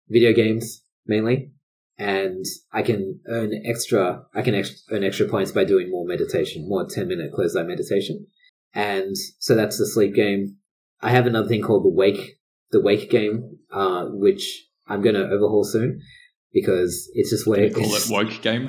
[0.09, 1.51] video games mainly,
[1.99, 4.25] and I can earn extra.
[4.35, 7.63] I can ex- earn extra points by doing more meditation, more ten minute closed eye
[7.63, 8.27] meditation,
[8.73, 10.57] and so that's the sleep game.
[11.01, 12.39] I have another thing called the wake,
[12.71, 16.01] the wake game, uh, which I'm going to overhaul soon
[16.53, 17.69] because it's just way.
[17.75, 18.69] Call it woke game.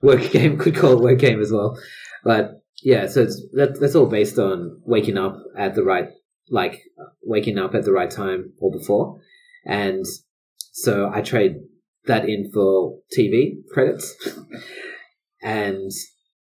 [0.00, 1.76] Work game could call it work game as well,
[2.22, 6.08] but yeah, so it's that, that's all based on waking up at the right
[6.50, 6.82] like
[7.22, 9.20] waking up at the right time or before.
[9.64, 10.04] And
[10.72, 11.56] so I trade
[12.06, 14.14] that in for TV credits.
[15.42, 15.90] and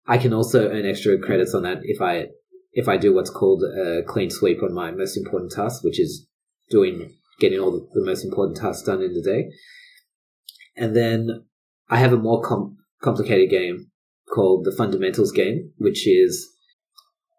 [0.07, 2.29] I can also earn extra credits on that if I
[2.73, 6.27] if I do what's called a clean sweep on my most important task, which is
[6.71, 9.49] doing getting all the, most important tasks done in the day.
[10.77, 11.45] And then
[11.89, 13.91] I have a more com- complicated game
[14.33, 16.49] called the fundamentals game, which is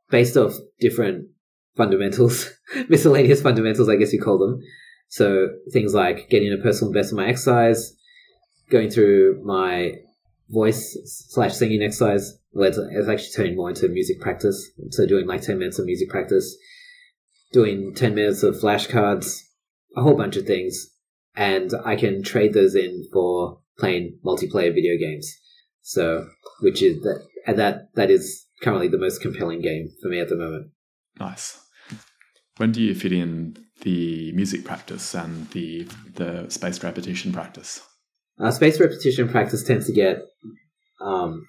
[0.09, 1.27] based off different
[1.75, 2.49] fundamentals,
[2.89, 4.62] miscellaneous fundamentals, I guess you call them.
[5.10, 7.95] So things like getting a personal best in my exercise,
[8.69, 9.93] going through my
[10.49, 10.97] voice
[11.29, 14.69] slash singing exercise, where it's, actually turning more into music practice.
[14.91, 16.55] So doing like 10 minutes of music practice,
[17.51, 19.41] doing 10 minutes of flashcards,
[19.95, 20.88] a whole bunch of things.
[21.36, 25.32] And I can trade those in for playing multiplayer video games.
[25.82, 26.27] So,
[26.60, 30.29] which is that, and that, that is currently the most compelling game for me at
[30.29, 30.71] the moment.
[31.19, 31.60] Nice.
[32.58, 37.82] When do you fit in the music practice and the the spaced repetition practice?
[38.39, 40.23] Uh, spaced repetition practice tends to get
[41.01, 41.45] um,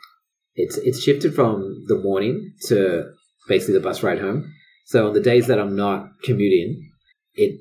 [0.55, 3.13] it's it's shifted from the morning to
[3.49, 4.53] basically the bus ride home.
[4.87, 6.91] So on the days that I'm not commuting,
[7.35, 7.61] it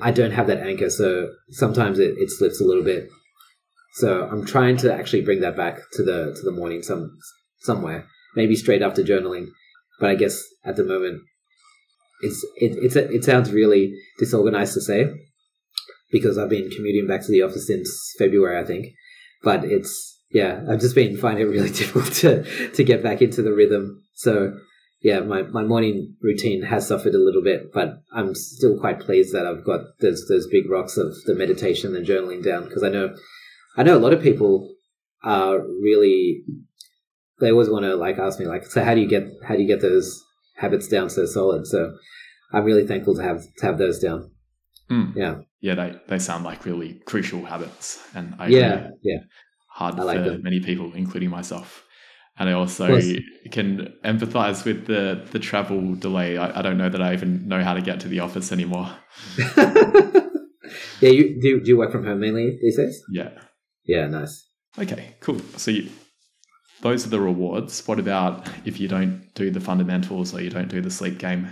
[0.00, 3.08] I don't have that anchor, so sometimes it, it slips a little bit.
[3.94, 7.16] So I'm trying to actually bring that back to the to the morning some
[7.60, 9.46] somewhere, maybe straight after journaling.
[10.00, 11.22] But I guess at the moment,
[12.20, 15.12] it's it it's a, it sounds really disorganized to say
[16.10, 18.86] because I've been commuting back to the office since February, I think.
[19.42, 23.42] But it's yeah, I've just been finding it really difficult to to get back into
[23.42, 24.02] the rhythm.
[24.14, 24.58] So
[25.00, 29.32] yeah, my, my morning routine has suffered a little bit, but I'm still quite pleased
[29.32, 32.88] that I've got those those big rocks of the meditation and journaling down because I
[32.88, 33.14] know
[33.76, 34.74] I know a lot of people
[35.22, 36.42] are really
[37.40, 39.62] they always want to like ask me like so how do you get how do
[39.62, 40.24] you get those
[40.56, 41.92] habits down so solid so
[42.52, 44.30] I'm really thankful to have to have those down.
[44.90, 45.14] Mm.
[45.14, 49.18] Yeah, yeah, they they sound like really crucial habits, and I yeah yeah
[49.68, 50.42] hard like for them.
[50.42, 51.84] many people, including myself.
[52.40, 52.96] And I also
[53.50, 56.38] can empathize with the the travel delay.
[56.38, 58.88] I, I don't know that I even know how to get to the office anymore.
[59.56, 63.02] yeah, you do, do you work from home mainly these days?
[63.10, 63.30] Yeah.
[63.84, 64.48] Yeah, nice.
[64.78, 65.40] Okay, cool.
[65.56, 65.90] So you,
[66.80, 67.86] those are the rewards.
[67.86, 71.50] What about if you don't do the fundamentals or you don't do the sleep game?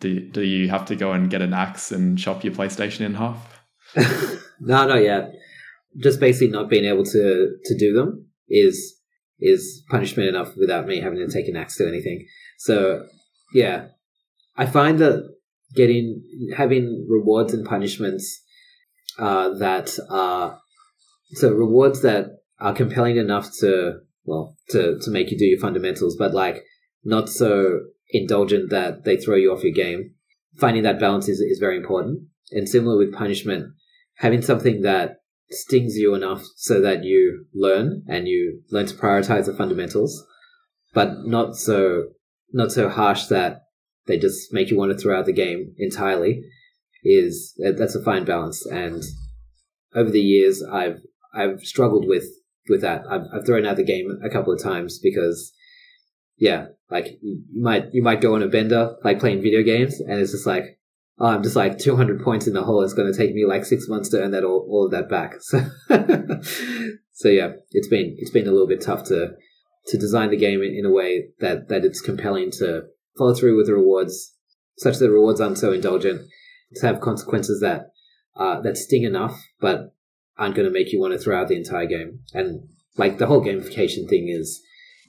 [0.00, 3.14] Do, do you have to go and get an axe and chop your PlayStation in
[3.14, 3.62] half?
[3.96, 5.32] no, not yet.
[6.02, 8.96] Just basically not being able to to do them is
[9.38, 12.26] is punishment enough without me having to take an axe to anything.
[12.58, 13.06] So
[13.52, 13.88] yeah,
[14.56, 15.28] I find that
[15.74, 16.22] getting
[16.56, 18.42] having rewards and punishments
[19.18, 20.58] uh, that are
[21.34, 22.26] so rewards that
[22.58, 26.64] are compelling enough to well to to make you do your fundamentals, but like
[27.04, 27.80] not so
[28.10, 30.14] indulgent that they throw you off your game.
[30.58, 32.20] Finding that balance is is very important.
[32.50, 33.72] And similar with punishment,
[34.16, 35.16] having something that
[35.50, 40.24] stings you enough so that you learn and you learn to prioritize the fundamentals,
[40.92, 42.04] but not so
[42.52, 43.62] not so harsh that
[44.06, 46.42] they just make you want to throw out the game entirely.
[47.04, 48.64] Is that's a fine balance.
[48.66, 49.02] And
[49.94, 51.00] over the years, I've
[51.34, 52.26] I've struggled with
[52.68, 53.02] with that.
[53.08, 55.52] I've, I've thrown out the game a couple of times because,
[56.36, 60.20] yeah, like you might you might go on a bender like playing video games, and
[60.20, 60.78] it's just like,
[61.18, 62.82] oh, I'm just like 200 points in the hole.
[62.82, 65.08] It's going to take me like six months to earn that all, all of that
[65.08, 65.34] back.
[67.12, 69.32] So, so yeah, it's been it's been a little bit tough to
[69.86, 72.82] to design the game in, a way that that it's compelling to
[73.18, 74.34] follow through with the rewards,
[74.78, 76.22] such that rewards aren't so indulgent,
[76.76, 77.90] to have consequences that
[78.36, 79.94] uh, that sting enough, but
[80.38, 82.20] aren't going to make you want to throw out the entire game.
[82.32, 84.60] And like the whole gamification thing is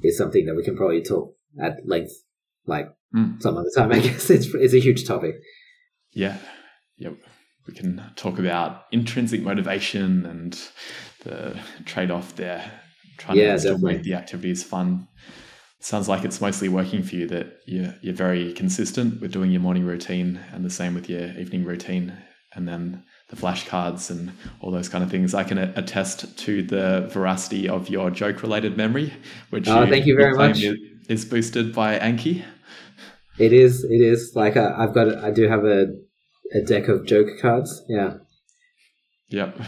[0.01, 2.13] is something that we can probably talk at length,
[2.65, 3.39] like Mm.
[3.43, 3.91] some other time.
[3.91, 5.35] I guess it's it's a huge topic.
[6.13, 6.37] Yeah.
[6.97, 7.13] Yep.
[7.67, 10.59] We can talk about intrinsic motivation and
[11.23, 12.71] the trade off there,
[13.17, 13.93] trying Yeah, to still definitely.
[13.97, 15.07] make the activities fun.
[15.79, 19.61] Sounds like it's mostly working for you that you're, you're very consistent with doing your
[19.61, 22.17] morning routine and the same with your evening routine.
[22.55, 24.31] And then the flashcards and
[24.61, 25.33] all those kind of things.
[25.33, 29.13] I can a- attest to the veracity of your joke related memory,
[29.49, 30.63] which Oh, thank you very much.
[30.63, 30.75] i-
[31.09, 32.43] is boosted by Anki.
[33.39, 33.83] It is.
[33.83, 35.17] It is like uh, I've got.
[35.23, 35.87] I do have a
[36.53, 37.83] a deck of joke cards.
[37.89, 38.17] Yeah.
[39.29, 39.59] Yep.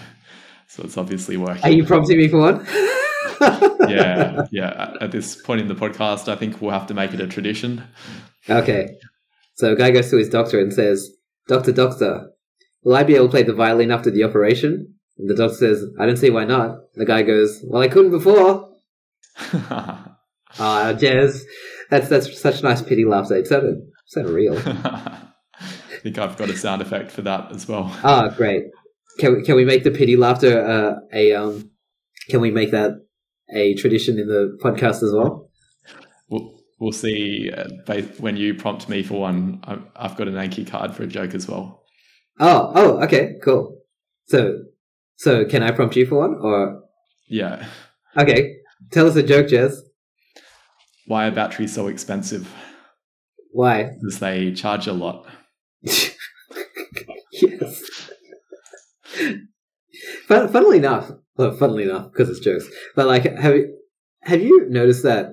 [0.68, 1.64] So it's obviously working.
[1.64, 2.66] Are you prompting me for one?
[3.90, 4.94] yeah, yeah.
[5.02, 7.84] At this point in the podcast, I think we'll have to make it a tradition.
[8.50, 8.90] Okay.
[9.56, 11.10] So a guy goes to his doctor and says,
[11.48, 12.30] Doctor, doctor,
[12.86, 14.94] will I be able to play the violin after the operation?
[15.18, 16.78] And the doctor says, I don't see why not.
[16.94, 18.70] The guy goes, Well, I couldn't before.
[20.58, 21.42] Ah, Jez.
[21.90, 23.36] That's that's such nice pity laughter.
[23.36, 24.58] It sounded, sounded real.
[24.58, 25.20] I
[26.02, 27.94] think I've got a sound effect for that as well.
[28.04, 28.64] Ah, great.
[29.20, 31.72] Can we, can we make the pity laughter uh, a um?
[32.30, 32.92] Can we make that
[33.54, 35.50] a tradition in the podcast as well?
[36.30, 39.62] We'll, we'll see uh, when you prompt me for one.
[39.96, 41.85] I've got an Anki card for a joke as well.
[42.40, 43.78] Oh, oh, okay, cool.
[44.28, 44.60] So,
[45.16, 46.84] so can I prompt you for one, or
[47.28, 47.66] Yeah.
[48.18, 48.56] okay?
[48.92, 49.78] Tell us a joke, Jez.
[51.08, 52.52] Why are batteries so expensive?
[53.52, 53.92] Why?
[54.02, 55.26] Because they charge a lot.
[57.32, 57.84] yes.
[60.28, 62.68] Fun, funnily enough, well, funnily enough, because it's jokes.
[62.96, 63.78] But like, have you
[64.24, 65.32] have you noticed that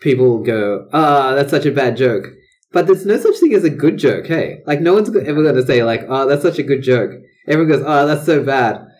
[0.00, 2.26] people go, "Ah, that's such a bad joke,"
[2.74, 4.26] but there's no such thing as a good joke.
[4.26, 7.12] Hey, like, no one's ever going to say like, "Oh, that's such a good joke."
[7.46, 8.86] Everyone goes, "Oh, that's so bad."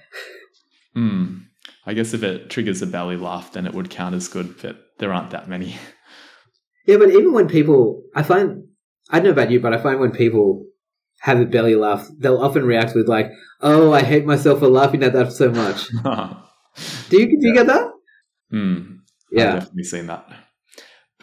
[0.94, 1.38] Hmm.
[1.84, 4.76] I guess if it triggers a belly laugh, then it would count as good, but
[4.98, 5.76] there aren't that many.
[6.86, 8.64] Yeah, but even when people, I find
[9.10, 10.66] I don't know about you, but I find when people
[11.20, 13.30] have a belly laugh, they'll often react with like,
[13.62, 15.88] "Oh, I hate myself for laughing at that so much."
[17.08, 17.90] do you do you get that?
[18.52, 18.98] Mm,
[19.32, 19.46] Yeah.
[19.48, 20.28] I've definitely seen that.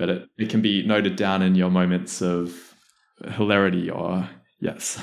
[0.01, 2.73] But it, it can be noted down in your moments of
[3.35, 4.27] hilarity or
[4.59, 4.99] yes.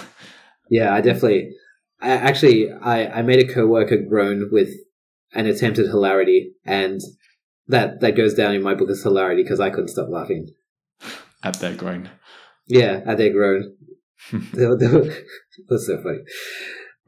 [0.71, 1.53] Yeah, I definitely.
[2.01, 4.71] I actually, I, I made a coworker groan with
[5.35, 7.01] an attempted hilarity, and
[7.69, 10.49] that that goes down in my book as hilarity because I couldn't stop laughing.
[11.45, 12.11] At their groan.
[12.67, 13.77] Yeah, at their groan.
[14.33, 16.25] That's so funny.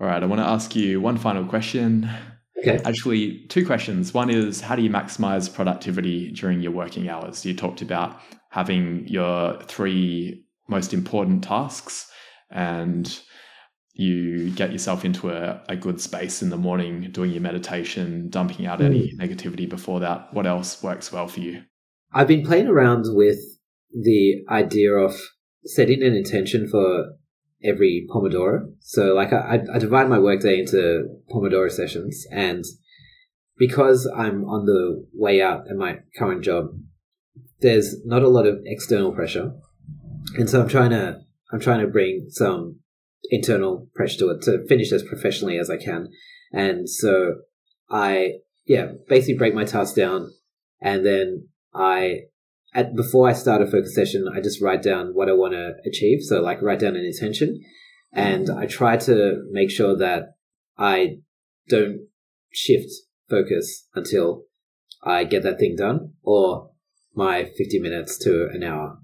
[0.00, 2.09] All right, I want to ask you one final question.
[2.61, 2.81] Okay.
[2.85, 4.12] Actually, two questions.
[4.12, 7.44] One is how do you maximize productivity during your working hours?
[7.44, 8.20] You talked about
[8.51, 12.11] having your three most important tasks
[12.51, 13.20] and
[13.92, 18.66] you get yourself into a, a good space in the morning, doing your meditation, dumping
[18.66, 19.20] out any hmm.
[19.20, 20.33] negativity before that.
[20.33, 21.62] What else works well for you?
[22.12, 23.38] I've been playing around with
[23.92, 25.14] the idea of
[25.64, 27.07] setting an intention for
[27.64, 28.73] every Pomodoro.
[28.81, 32.64] So, like, I, I divide my workday into Pomodoro sessions, and
[33.57, 36.68] because I'm on the way out at my current job,
[37.61, 39.53] there's not a lot of external pressure,
[40.37, 41.20] and so I'm trying to
[41.53, 42.81] I'm trying to bring some
[43.31, 46.09] internal pressure to it to finish as professionally as I can,
[46.53, 47.35] and so
[47.90, 48.35] I
[48.66, 50.31] yeah basically break my tasks down,
[50.81, 52.20] and then I
[52.75, 55.75] at before I start a focus session, I just write down what I want to
[55.85, 56.23] achieve.
[56.23, 57.61] So like write down an intention,
[58.13, 60.35] and I try to make sure that
[60.79, 61.19] I
[61.69, 62.07] don't
[62.53, 62.91] shift
[63.29, 64.45] focus until
[65.03, 66.71] I get that thing done, or
[67.15, 68.99] my fifty minutes to an hour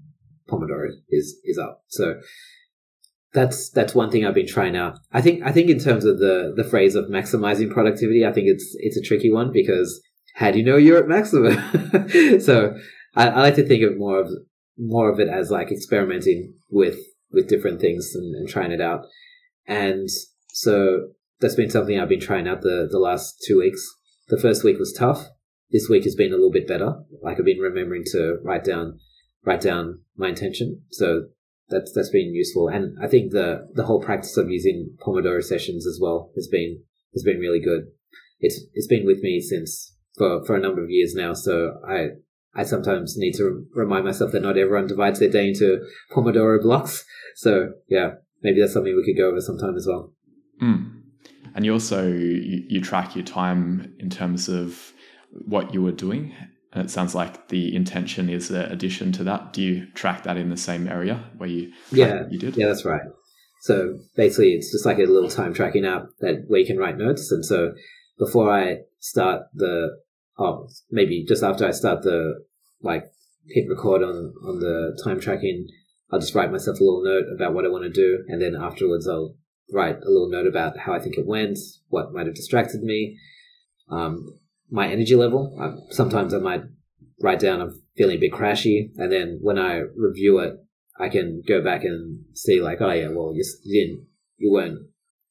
[0.49, 1.83] Pomodoro is is up.
[1.89, 2.21] So
[3.33, 4.99] that's that's one thing I've been trying out.
[5.13, 8.49] I think I think in terms of the the phrase of maximizing productivity, I think
[8.49, 10.01] it's it's a tricky one because
[10.35, 12.41] how do you know you're at maximum?
[12.41, 12.77] so
[13.17, 14.29] I, I like to think of more of
[14.79, 16.99] more of it as like experimenting with
[17.33, 19.07] with different things and, and trying it out.
[19.67, 20.09] And
[20.49, 21.09] so
[21.41, 23.83] that's been something I've been trying out the the last two weeks.
[24.29, 25.29] The first week was tough.
[25.71, 26.95] This week has been a little bit better.
[27.23, 28.99] Like I've been remembering to write down
[29.45, 30.83] write down my intention.
[30.91, 31.27] So
[31.69, 32.69] that's that's been useful.
[32.69, 36.83] And I think the the whole practice of using Pomodoro sessions as well has been
[37.15, 37.87] has been really good.
[38.39, 41.33] It's it's been with me since for for a number of years now.
[41.33, 42.09] So I
[42.57, 47.05] I sometimes need to remind myself that not everyone divides their day into Pomodoro blocks.
[47.37, 50.12] So yeah, maybe that's something we could go over sometime as well.
[50.62, 51.03] Mm.
[51.55, 54.92] And you also you, you track your time in terms of
[55.31, 56.35] what you were doing.
[56.73, 59.53] And it sounds like the intention is an addition to that.
[59.53, 62.57] Do you track that in the same area where you Yeah, you did?
[62.57, 63.03] Yeah, that's right.
[63.62, 66.99] So basically, it's just like a little time tracking app that where you can write
[66.99, 67.33] notes.
[67.33, 67.73] And so
[68.19, 69.97] before I start the,
[70.38, 72.44] oh, maybe just after I start the
[72.83, 73.05] like
[73.49, 75.68] hit record on on the time tracking,
[76.11, 78.55] I'll just write myself a little note about what I want to do, and then
[78.55, 79.35] afterwards I'll
[79.72, 83.18] write a little note about how I think it went, what might have distracted me,
[83.90, 84.38] um,
[84.70, 85.57] my energy level.
[85.61, 86.62] Um, sometimes I might
[87.20, 90.55] write down I'm feeling a bit crashy, and then when I review it,
[90.99, 94.07] I can go back and see like, oh yeah, well you didn't,
[94.38, 94.79] you weren't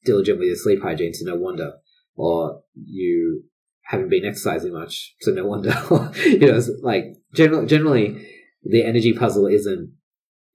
[0.04, 1.74] diligent with your sleep hygiene, so no wonder,
[2.14, 3.44] or you
[3.86, 5.70] haven't been exercising much, so no wonder.
[6.24, 8.28] you know, it's like generally, generally,
[8.62, 9.92] the energy puzzle isn't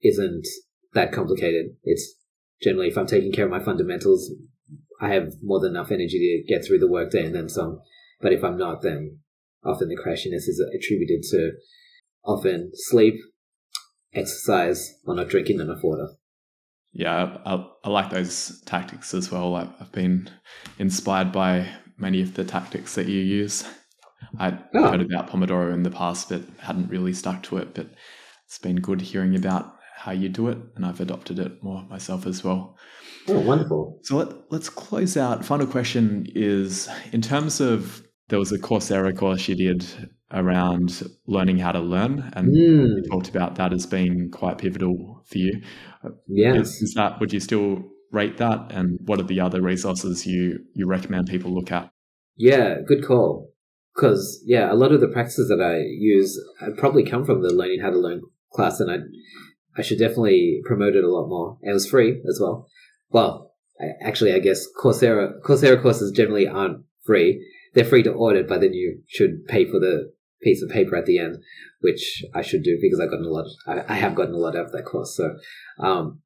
[0.02, 0.46] isn't
[0.94, 1.76] that complicated.
[1.82, 2.14] It's
[2.62, 4.30] generally if I'm taking care of my fundamentals,
[5.00, 7.80] I have more than enough energy to get through the workday and then some.
[8.20, 9.18] But if I'm not, then
[9.64, 11.52] often the crashiness is attributed to
[12.24, 13.14] often sleep,
[14.14, 16.08] exercise, or not drinking enough water.
[16.92, 19.56] Yeah, I, I like those tactics as well.
[19.56, 20.28] I've been
[20.78, 21.66] inspired by
[22.02, 23.64] many of the tactics that you use.
[24.38, 24.90] I'd Oh.
[24.90, 27.74] heard about Pomodoro in the past, but hadn't really stuck to it.
[27.74, 27.88] But
[28.46, 32.26] it's been good hearing about how you do it, and I've adopted it more myself
[32.26, 32.76] as well.
[33.28, 34.00] Oh, wonderful.
[34.02, 35.44] So let, let's close out.
[35.44, 39.86] Final question is in terms of there was a Coursera course you did
[40.32, 45.22] around learning how to learn, and Mm, you talked about that as being quite pivotal
[45.26, 45.60] for you.
[46.26, 46.56] yes.
[46.76, 48.70] Is, is that would you still rate that?
[48.70, 51.90] And what are the other resources you you recommend people look at?
[52.36, 53.50] Yeah, good call.
[53.94, 57.52] Because yeah, a lot of the practices that I use uh, probably come from the
[57.52, 58.98] learning how to learn class, and I
[59.76, 61.58] I should definitely promote it a lot more.
[61.62, 62.68] And it was free as well.
[63.10, 67.44] Well, I, actually, I guess Coursera Coursera courses generally aren't free.
[67.74, 71.06] They're free to audit, but then you should pay for the piece of paper at
[71.06, 71.36] the end,
[71.80, 73.46] which I should do because I've gotten a lot.
[73.66, 75.16] I, I have gotten a lot out of that course.
[75.16, 75.36] So,
[75.78, 76.20] um,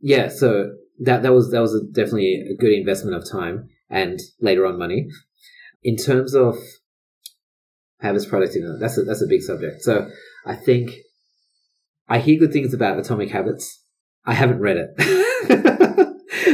[0.00, 0.70] yeah, so
[1.00, 5.08] that that was that was definitely a good investment of time and later on money.
[5.82, 6.56] In terms of
[8.00, 9.82] habits productivity, that's a, that's a big subject.
[9.82, 10.08] So
[10.44, 10.92] I think
[12.08, 13.82] I hear good things about Atomic Habits.
[14.26, 14.90] I haven't read it,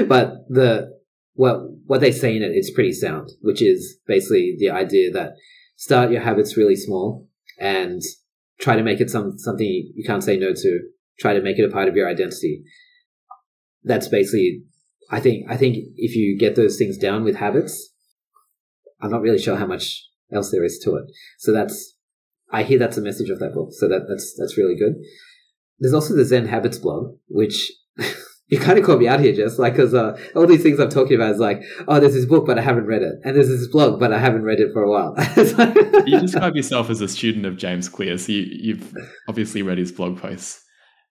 [0.09, 0.97] but the
[1.35, 5.33] well, what they say in it is pretty sound, which is basically the idea that
[5.77, 7.27] start your habits really small
[7.59, 8.01] and
[8.59, 10.81] try to make it some something you can't say no to.
[11.19, 12.63] Try to make it a part of your identity.
[13.87, 14.65] That's basically,
[15.11, 15.47] I think.
[15.49, 17.95] I think if you get those things down with habits,
[19.01, 21.05] I'm not really sure how much else there is to it.
[21.39, 21.95] So that's,
[22.51, 23.71] I hear that's a message of that book.
[23.73, 24.95] So that that's that's really good.
[25.79, 27.71] There's also the Zen Habits blog, which
[28.49, 30.91] you kind of caught me out here, just like because uh, all these things I'm
[30.91, 33.49] talking about is like, oh, there's this book, but I haven't read it, and there's
[33.49, 35.15] this blog, but I haven't read it for a while.
[36.07, 38.95] you describe yourself as a student of James Clear, so you, you've
[39.29, 40.66] obviously read his blog posts.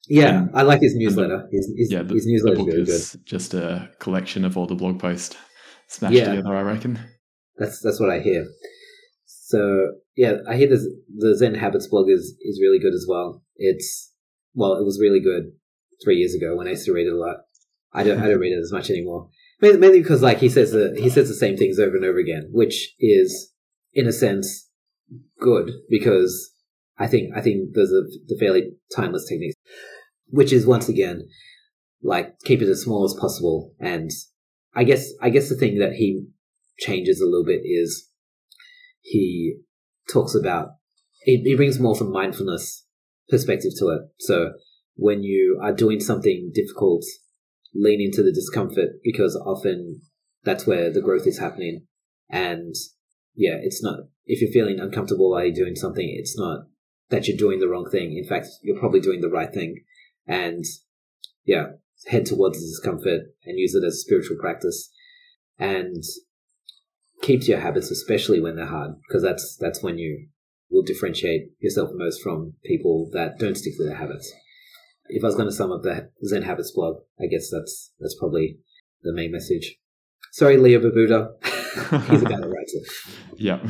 [0.08, 1.48] Yeah, and, I like his newsletter.
[1.52, 3.26] The, his, his, yeah, the, his newsletter is good.
[3.26, 5.36] Just a collection of all the blog posts
[5.88, 6.30] smashed yeah.
[6.30, 7.00] together, I reckon.
[7.58, 8.46] That's that's what I hear.
[9.26, 13.44] So yeah, I hear this, the Zen Habits blog is is really good as well.
[13.56, 14.12] It's
[14.54, 15.52] well, it was really good
[16.04, 17.38] three years ago when I used to read it a lot.
[17.94, 19.30] I don't I don't read it as much anymore.
[19.62, 22.50] Mainly because like he says the, he says the same things over and over again,
[22.52, 23.54] which is
[23.94, 24.70] in a sense
[25.40, 26.52] good because
[26.98, 29.56] I think I think there's a the fairly timeless techniques,
[30.28, 31.28] which is once again
[32.02, 33.74] like keep it as small as possible.
[33.80, 34.12] And
[34.76, 36.26] I guess I guess the thing that he
[36.80, 38.10] changes a little bit is
[39.02, 39.58] he
[40.12, 40.70] talks about
[41.22, 42.86] he, he brings more from mindfulness
[43.30, 44.02] perspective to it.
[44.20, 44.54] So
[44.96, 47.04] when you are doing something difficult,
[47.74, 50.02] lean into the discomfort because often
[50.44, 51.86] that's where the growth is happening.
[52.30, 52.76] And
[53.36, 56.68] yeah, it's not, if you're feeling uncomfortable while you're doing something, it's not
[57.10, 58.18] that you're doing the wrong thing.
[58.18, 59.84] In fact, you're probably doing the right thing.
[60.28, 60.64] And
[61.46, 61.66] yeah,
[62.08, 64.92] head towards the discomfort and use it as a spiritual practice.
[65.58, 66.04] And
[67.22, 70.28] keeps your habits, especially when they're hard, because that's, that's when you
[70.70, 74.32] will differentiate yourself most from people that don't stick to their habits.
[75.08, 78.16] If I was going to sum up the Zen Habits blog, I guess that's that's
[78.20, 78.58] probably
[79.04, 79.78] the main message.
[80.32, 81.30] Sorry, Leo Babauta.
[82.10, 83.40] He's the guy that writes it.
[83.40, 83.66] Yep.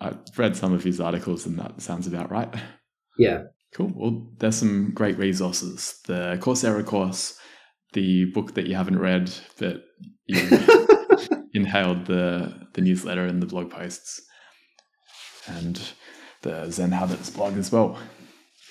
[0.00, 2.52] I've read some of his articles and that sounds about right.
[3.18, 3.44] Yeah.
[3.76, 3.92] Cool.
[3.94, 6.00] Well, there's some great resources.
[6.06, 7.38] The Coursera course,
[7.92, 9.82] the book that you haven't read, but
[10.24, 10.40] you
[11.52, 14.22] inhaled the, the newsletter and the blog posts
[15.46, 15.78] and
[16.40, 17.98] the Zen Habits blog as well.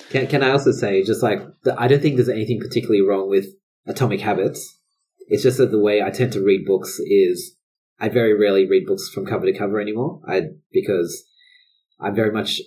[0.10, 3.30] Can, can I also say, just like, the, I don't think there's anything particularly wrong
[3.30, 3.46] with
[3.86, 4.76] Atomic Habits.
[5.28, 7.56] It's just that the way I tend to read books is
[8.00, 10.22] I very rarely read books from cover to cover anymore.
[10.28, 11.24] I because
[12.00, 12.60] I'm very much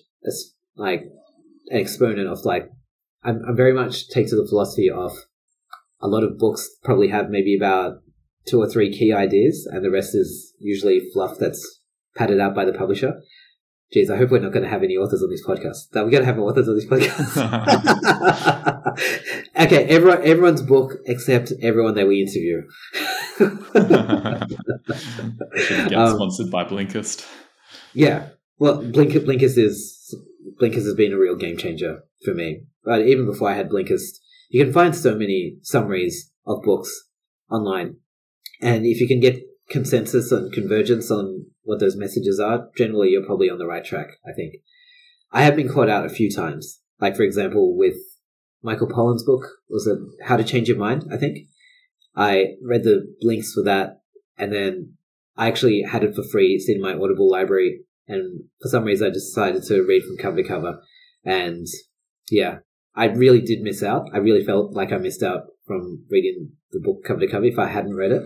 [0.76, 1.02] like
[1.70, 2.70] an exponent of like
[3.22, 5.12] I'm, I'm very much take to the philosophy of
[6.00, 8.02] a lot of books probably have maybe about
[8.46, 11.80] two or three key ideas, and the rest is usually fluff that's
[12.16, 13.20] padded out by the publisher.
[13.94, 15.90] Jeez, I hope we're not going to have any authors on this podcast.
[15.92, 17.36] That we're going to have authors on this podcast.
[19.60, 22.68] okay, everyone, everyone's book except everyone that we interview.
[25.88, 27.26] get um, sponsored by Blinkist.
[27.94, 29.97] Yeah, well, Blink, Blinkist is
[30.60, 32.64] Blinkist has been a real game changer for me.
[32.84, 37.08] But even before I had Blinkist, you can find so many summaries of books
[37.50, 37.96] online,
[38.60, 43.26] and if you can get consensus and convergence on what those messages are, generally you're
[43.26, 44.54] probably on the right track, I think.
[45.30, 46.80] I have been caught out a few times.
[47.00, 47.96] Like, for example, with
[48.62, 51.38] Michael Pollan's book, was it How to Change Your Mind, I think?
[52.16, 54.00] I read the links for that,
[54.38, 54.94] and then
[55.36, 56.54] I actually had it for free.
[56.54, 60.16] It's in my Audible library, and for some reason I just decided to read from
[60.16, 60.80] cover to cover.
[61.24, 61.66] And
[62.30, 62.58] yeah,
[62.94, 64.08] I really did miss out.
[64.12, 67.58] I really felt like I missed out from reading the book cover to cover if
[67.58, 68.22] I hadn't read it.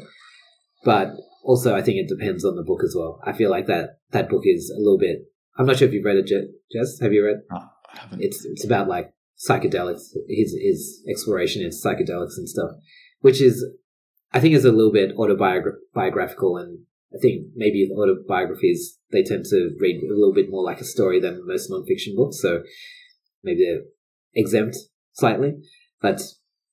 [0.85, 1.11] But
[1.45, 3.21] also, I think it depends on the book as well.
[3.25, 5.19] I feel like that that book is a little bit.
[5.59, 7.03] I'm not sure if you've read it, Jez.
[7.03, 7.37] Have you read?
[7.53, 8.23] Oh, I haven't.
[8.23, 9.13] It's it's about like
[9.49, 12.71] psychedelics, his his exploration in psychedelics and stuff,
[13.21, 13.65] which is
[14.33, 16.81] I think is a little bit autobiographical, and
[17.15, 21.21] I think maybe autobiographies they tend to read a little bit more like a story
[21.21, 22.63] than most nonfiction books, so
[23.43, 23.85] maybe they're
[24.35, 24.77] exempt
[25.13, 25.55] slightly.
[26.01, 26.23] But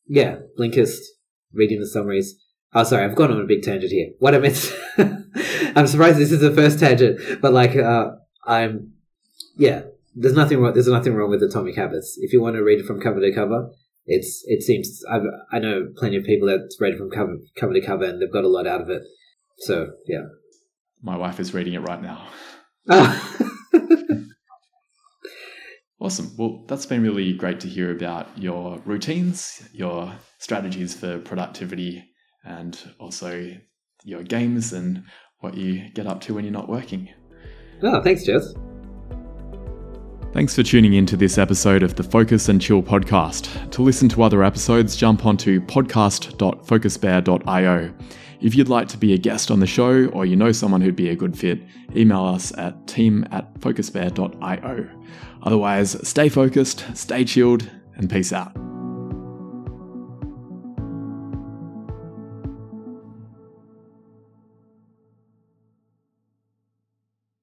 [0.07, 0.99] yeah, Blinkist,
[1.53, 2.35] reading the summaries,
[2.71, 4.11] Oh, sorry, I've gone on a big tangent here.
[4.19, 4.71] What I meant,
[5.75, 8.11] I'm surprised this is the first tangent, but like, uh,
[8.45, 8.93] I'm,
[9.57, 9.81] yeah,
[10.15, 10.73] there's nothing wrong.
[10.73, 12.17] There's nothing wrong with Atomic Habits.
[12.21, 13.71] If you want to read it from cover to cover,
[14.05, 17.73] it's it seems I've, I know plenty of people that's read it from cover cover
[17.73, 19.03] to cover, and they've got a lot out of it.
[19.61, 20.23] So yeah,
[21.01, 22.27] my wife is reading it right now.
[26.01, 26.31] awesome.
[26.37, 32.03] Well, that's been really great to hear about your routines, your strategies for productivity
[32.43, 33.55] and also
[34.03, 35.03] your games and
[35.39, 37.09] what you get up to when you're not working.
[37.83, 38.55] Oh, thanks, Jez.
[40.31, 43.71] Thanks for tuning in to this episode of the Focus and Chill podcast.
[43.71, 47.93] To listen to other episodes, jump onto podcast.focusbear.io.
[48.41, 50.95] If you'd like to be a guest on the show or you know someone who'd
[50.95, 51.61] be a good fit,
[51.95, 54.89] email us at team at focusbear.io.
[55.43, 58.68] Otherwise, stay focused, stay chilled, and peace out.